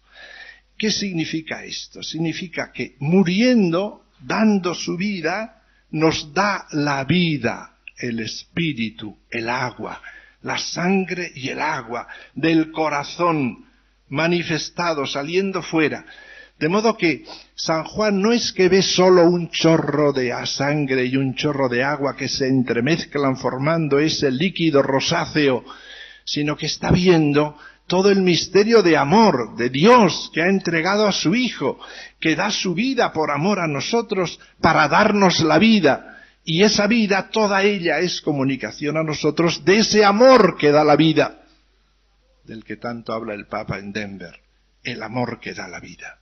[0.78, 2.04] ¿Qué significa esto?
[2.04, 10.02] Significa que muriendo, dando su vida, nos da la vida, el espíritu, el agua,
[10.42, 13.66] la sangre y el agua del corazón
[14.10, 16.06] manifestado, saliendo fuera.
[16.60, 21.18] De modo que San Juan no es que ve solo un chorro de sangre y
[21.18, 25.66] un chorro de agua que se entremezclan formando ese líquido rosáceo,
[26.24, 31.12] sino que está viendo todo el misterio de amor de Dios que ha entregado a
[31.12, 31.80] su Hijo,
[32.20, 36.22] que da su vida por amor a nosotros para darnos la vida.
[36.46, 40.96] Y esa vida, toda ella es comunicación a nosotros de ese amor que da la
[40.96, 41.44] vida,
[42.44, 44.42] del que tanto habla el Papa en Denver,
[44.84, 46.20] el amor que da la vida.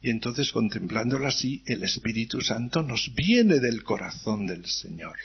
[0.00, 5.16] Y entonces contemplándolo así, el Espíritu Santo nos viene del corazón del Señor.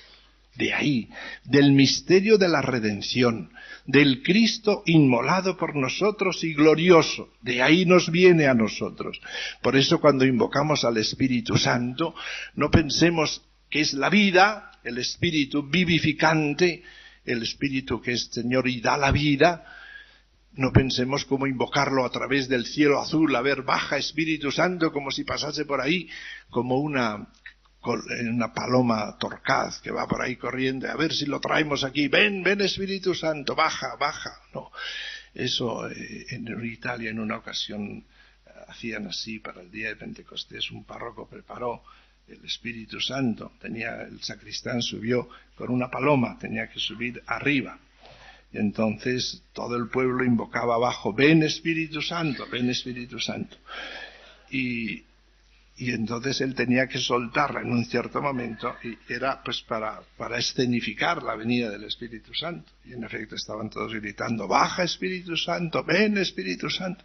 [0.55, 1.09] De ahí,
[1.45, 3.51] del misterio de la redención,
[3.85, 7.33] del Cristo inmolado por nosotros y glorioso.
[7.41, 9.19] De ahí nos viene a nosotros.
[9.61, 12.13] Por eso cuando invocamos al Espíritu Santo,
[12.55, 16.83] no pensemos que es la vida, el Espíritu vivificante,
[17.25, 19.65] el Espíritu que es Señor y da la vida,
[20.55, 25.11] no pensemos cómo invocarlo a través del cielo azul, a ver, baja Espíritu Santo como
[25.11, 26.09] si pasase por ahí
[26.49, 27.27] como una,
[28.31, 32.43] una paloma torcaz que va por ahí corriendo, a ver si lo traemos aquí, ven,
[32.43, 34.39] ven Espíritu Santo, baja, baja.
[34.53, 34.71] No,
[35.33, 38.05] eso eh, en Italia en una ocasión
[38.45, 41.83] eh, hacían así para el día de Pentecostés, un párroco preparó
[42.27, 47.77] el Espíritu Santo, tenía, el sacristán subió con una paloma, tenía que subir arriba
[48.53, 53.57] y entonces todo el pueblo invocaba abajo, ven Espíritu Santo, ven Espíritu Santo.
[54.51, 55.03] Y,
[55.75, 60.37] y entonces él tenía que soltarla en un cierto momento y era pues para, para
[60.37, 62.71] escenificar la venida del Espíritu Santo.
[62.85, 67.03] Y en efecto estaban todos gritando, baja Espíritu Santo, ven Espíritu Santo.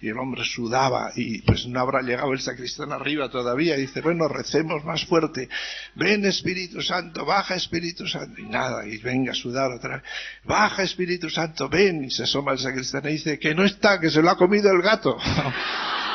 [0.00, 3.76] Y el hombre sudaba y pues no habrá llegado el sacristán arriba todavía.
[3.76, 5.48] Dice, bueno, recemos más fuerte,
[5.96, 8.40] ven Espíritu Santo, baja Espíritu Santo.
[8.40, 10.04] Y nada, y venga a sudar otra vez,
[10.44, 12.04] baja Espíritu Santo, ven.
[12.04, 14.70] Y se asoma el sacristán y dice, que no está, que se lo ha comido
[14.70, 15.18] el gato.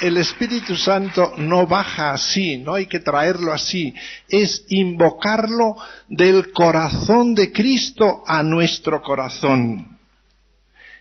[0.00, 3.94] el Espíritu Santo no baja así, no hay que traerlo así,
[4.28, 5.76] es invocarlo
[6.08, 9.98] del corazón de Cristo a nuestro corazón.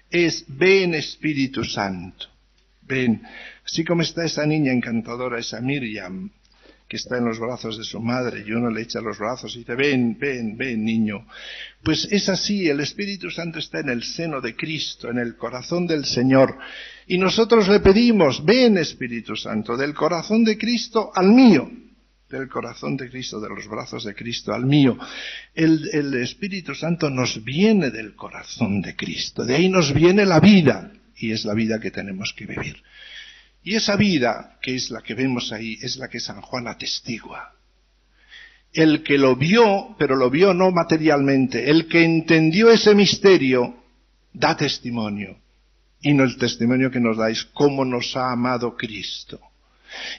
[0.09, 2.27] Es ven Espíritu Santo,
[2.81, 3.21] ven,
[3.65, 6.29] así como está esa niña encantadora, esa Miriam,
[6.87, 9.59] que está en los brazos de su madre y uno le echa los brazos y
[9.59, 11.25] dice, ven, ven, ven, niño.
[11.83, 15.87] Pues es así, el Espíritu Santo está en el seno de Cristo, en el corazón
[15.87, 16.57] del Señor.
[17.07, 21.71] Y nosotros le pedimos, ven Espíritu Santo, del corazón de Cristo al mío,
[22.29, 24.97] del corazón de Cristo, de los brazos de Cristo al mío.
[25.55, 30.39] El, el Espíritu Santo nos viene del corazón de Cristo, de ahí nos viene la
[30.39, 32.83] vida, y es la vida que tenemos que vivir.
[33.65, 37.55] Y esa vida, que es la que vemos ahí, es la que San Juan atestigua.
[38.71, 43.75] El que lo vio, pero lo vio no materialmente, el que entendió ese misterio,
[44.31, 45.39] da testimonio.
[45.99, 49.39] Y no el testimonio que nos dais, cómo nos ha amado Cristo.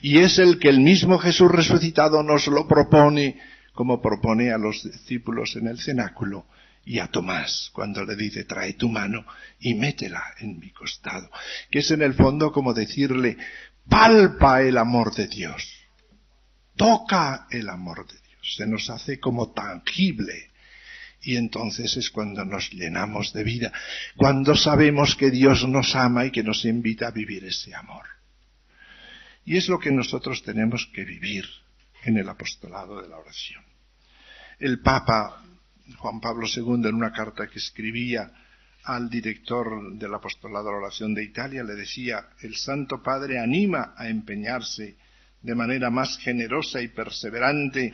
[0.01, 3.39] Y es el que el mismo Jesús resucitado nos lo propone,
[3.71, 6.45] como propone a los discípulos en el cenáculo
[6.87, 9.25] y a Tomás cuando le dice trae tu mano
[9.59, 11.29] y métela en mi costado,
[11.69, 13.37] que es en el fondo como decirle
[13.89, 15.69] palpa el amor de Dios,
[16.77, 20.51] toca el amor de Dios, se nos hace como tangible.
[21.21, 23.73] Y entonces es cuando nos llenamos de vida,
[24.15, 28.05] cuando sabemos que Dios nos ama y que nos invita a vivir ese amor.
[29.43, 31.45] Y es lo que nosotros tenemos que vivir
[32.03, 33.63] en el apostolado de la oración.
[34.59, 35.43] El Papa
[35.95, 38.31] Juan Pablo II en una carta que escribía
[38.83, 43.93] al director del apostolado de la oración de Italia, le decía, el Santo Padre anima
[43.97, 44.95] a empeñarse
[45.41, 47.93] de manera más generosa y perseverante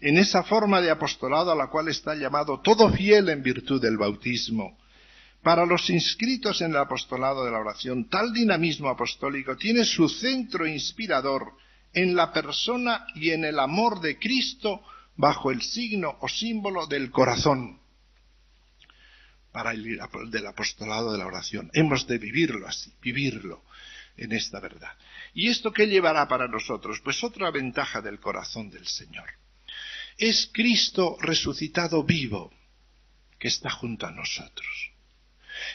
[0.00, 3.96] en esa forma de apostolado a la cual está llamado todo fiel en virtud del
[3.96, 4.78] bautismo.
[5.42, 10.66] Para los inscritos en el apostolado de la oración, tal dinamismo apostólico tiene su centro
[10.66, 11.52] inspirador
[11.92, 14.82] en la persona y en el amor de Cristo
[15.16, 17.80] bajo el signo o símbolo del corazón
[19.52, 19.98] para el
[20.30, 21.70] del apostolado de la oración.
[21.72, 23.64] Hemos de vivirlo así, vivirlo
[24.16, 24.92] en esta verdad.
[25.32, 27.00] ¿Y esto qué llevará para nosotros?
[27.00, 29.30] Pues otra ventaja del corazón del Señor.
[30.18, 32.52] Es Cristo resucitado vivo
[33.38, 34.92] que está junto a nosotros.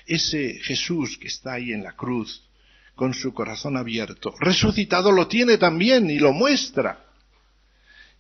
[0.05, 2.47] Ese Jesús que está ahí en la cruz,
[2.95, 7.10] con su corazón abierto, resucitado lo tiene también y lo muestra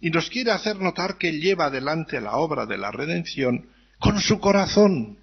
[0.01, 4.39] y nos quiere hacer notar que lleva adelante la obra de la redención con su
[4.39, 5.19] corazón.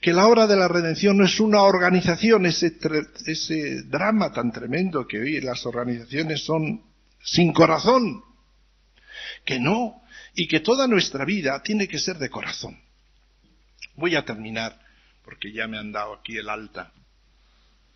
[0.00, 2.76] Que la obra de la redención no es una organización, ese,
[3.24, 6.82] ese drama tan tremendo que hoy las organizaciones son
[7.22, 8.22] sin corazón.
[9.44, 10.02] Que no,
[10.34, 12.78] y que toda nuestra vida tiene que ser de corazón.
[13.94, 14.78] Voy a terminar,
[15.24, 16.92] porque ya me han dado aquí el alta,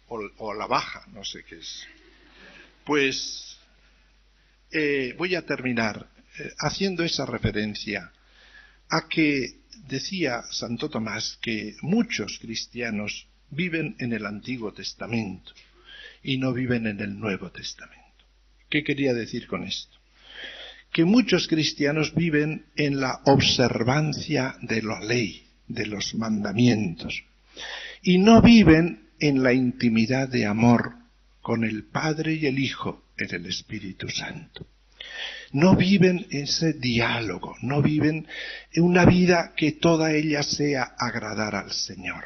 [0.07, 1.87] o la baja, no sé qué es.
[2.85, 3.48] Pues
[4.71, 6.09] eh, voy a terminar
[6.39, 8.13] eh, haciendo esa referencia
[8.89, 15.53] a que decía Santo Tomás que muchos cristianos viven en el Antiguo Testamento
[16.23, 17.99] y no viven en el Nuevo Testamento.
[18.69, 19.97] ¿Qué quería decir con esto?
[20.93, 27.25] Que muchos cristianos viven en la observancia de la ley, de los mandamientos,
[28.03, 30.95] y no viven en la intimidad de amor
[31.41, 34.67] con el Padre y el Hijo en el Espíritu Santo.
[35.53, 38.27] No viven ese diálogo, no viven
[38.77, 42.25] una vida que toda ella sea agradar al Señor,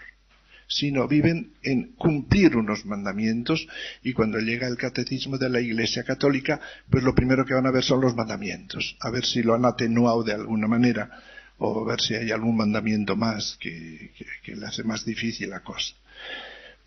[0.66, 3.68] sino viven en cumplir unos mandamientos
[4.02, 7.70] y cuando llega el catecismo de la Iglesia Católica, pues lo primero que van a
[7.70, 11.10] ver son los mandamientos, a ver si lo han atenuado de alguna manera
[11.58, 14.12] o a ver si hay algún mandamiento más que,
[14.42, 15.94] que le hace más difícil la cosa.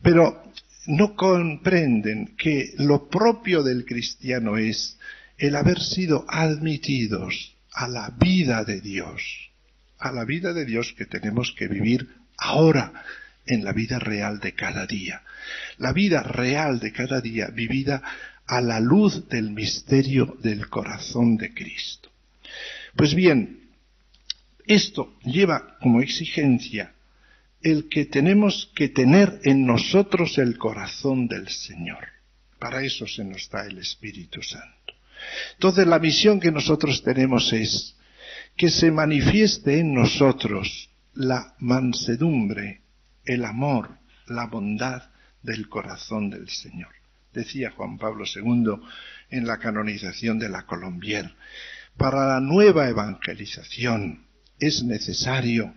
[0.01, 0.43] Pero
[0.87, 4.97] no comprenden que lo propio del cristiano es
[5.37, 9.49] el haber sido admitidos a la vida de Dios,
[9.99, 12.07] a la vida de Dios que tenemos que vivir
[12.37, 13.03] ahora
[13.45, 15.21] en la vida real de cada día.
[15.77, 18.01] La vida real de cada día vivida
[18.47, 22.11] a la luz del misterio del corazón de Cristo.
[22.95, 23.69] Pues bien,
[24.65, 26.94] esto lleva como exigencia
[27.65, 32.09] el que tenemos que tener en nosotros el corazón del Señor.
[32.59, 34.93] Para eso se nos da el Espíritu Santo.
[35.53, 37.95] Entonces la misión que nosotros tenemos es
[38.55, 42.83] que se manifieste en nosotros la mansedumbre,
[43.25, 43.97] el amor,
[44.27, 45.09] la bondad
[45.41, 46.93] del corazón del Señor.
[47.33, 48.75] Decía Juan Pablo II
[49.31, 51.33] en la canonización de la Colombier,
[51.97, 54.27] para la nueva evangelización
[54.59, 55.73] es necesario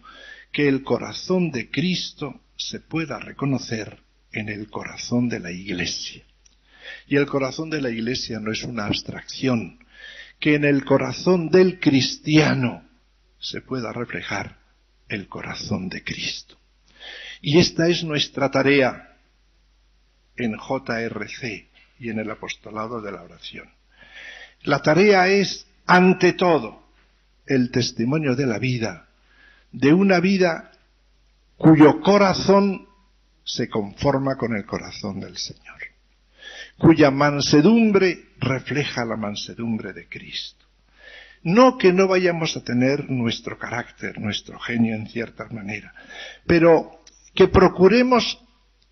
[0.53, 4.01] que el corazón de Cristo se pueda reconocer
[4.33, 6.25] en el corazón de la Iglesia.
[7.07, 9.79] Y el corazón de la Iglesia no es una abstracción,
[10.41, 12.89] que en el corazón del cristiano
[13.39, 14.59] se pueda reflejar
[15.09, 16.57] el corazón de Cristo.
[17.41, 19.17] Y esta es nuestra tarea
[20.37, 21.69] en JRC
[21.99, 23.71] y en el apostolado de la oración.
[24.63, 26.89] La tarea es, ante todo,
[27.47, 29.08] el testimonio de la vida,
[29.73, 30.73] de una vida
[31.57, 32.87] cuyo corazón
[33.45, 35.81] se conforma con el corazón del Señor,
[36.77, 40.67] cuya mansedumbre refleja la mansedumbre de Cristo.
[41.43, 45.95] No que no vayamos a tener nuestro carácter, nuestro genio en cierta manera,
[46.47, 47.03] pero
[47.35, 48.39] que procuremos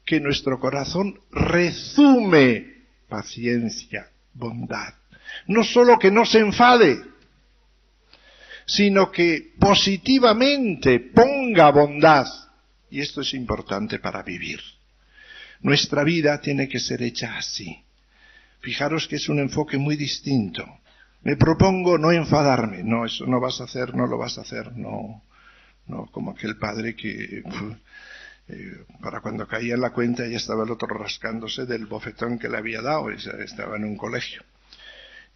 [0.04, 2.76] que nuestro corazón resume
[3.08, 4.94] paciencia, bondad.
[5.48, 7.02] No solo que no se enfade,
[8.66, 12.26] sino que positivamente ponga bondad.
[12.90, 14.60] Y esto es importante para vivir.
[15.60, 17.84] Nuestra vida tiene que ser hecha así.
[18.60, 20.66] Fijaros que es un enfoque muy distinto.
[21.22, 22.82] Me propongo no enfadarme.
[22.82, 25.22] No, eso no vas a hacer, no lo vas a hacer, no.
[25.86, 27.42] No, como aquel padre que
[28.48, 32.48] eh, para cuando caía en la cuenta ya estaba el otro rascándose del bofetón que
[32.48, 34.42] le había dado, estaba en un colegio.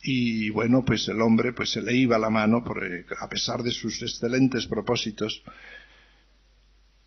[0.03, 3.70] Y bueno, pues el hombre pues se le iba la mano, porque a pesar de
[3.70, 5.42] sus excelentes propósitos,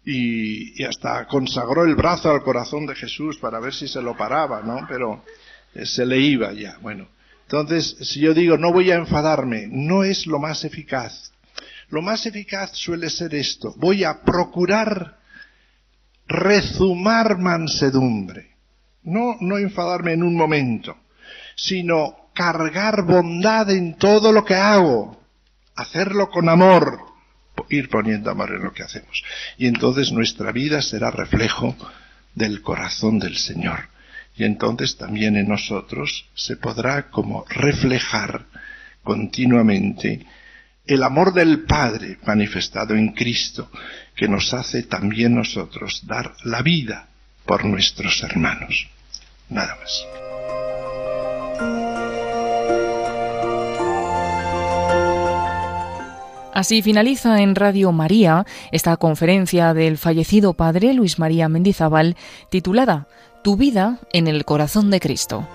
[0.06, 4.18] y, y, hasta consagró el brazo al corazón de Jesús para ver si se lo
[4.18, 4.86] paraba, ¿no?
[4.88, 5.24] Pero
[5.74, 7.08] eh, se le iba ya, bueno.
[7.44, 11.32] Entonces, si yo digo no voy a enfadarme, no es lo más eficaz.
[11.90, 15.20] Lo más eficaz suele ser esto, voy a procurar
[16.28, 18.54] rezumar mansedumbre.
[19.04, 20.98] No, no enfadarme en un momento,
[21.56, 25.22] sino cargar bondad en todo lo que hago,
[25.76, 27.00] hacerlo con amor,
[27.70, 29.24] ir poniendo amor en lo que hacemos.
[29.58, 31.76] Y entonces nuestra vida será reflejo
[32.36, 33.90] del corazón del Señor.
[34.36, 38.46] Y entonces también en nosotros se podrá como reflejar
[39.04, 40.26] continuamente
[40.86, 43.70] el amor del Padre manifestado en Cristo,
[44.16, 47.08] que nos hace también nosotros dar la vida
[47.46, 48.88] por nuestros hermanos.
[49.50, 50.33] Nada más.
[56.54, 62.16] Así finaliza en Radio María esta conferencia del fallecido padre Luis María Mendizábal
[62.50, 63.08] titulada
[63.44, 65.48] Tu vida en el corazón de Cristo.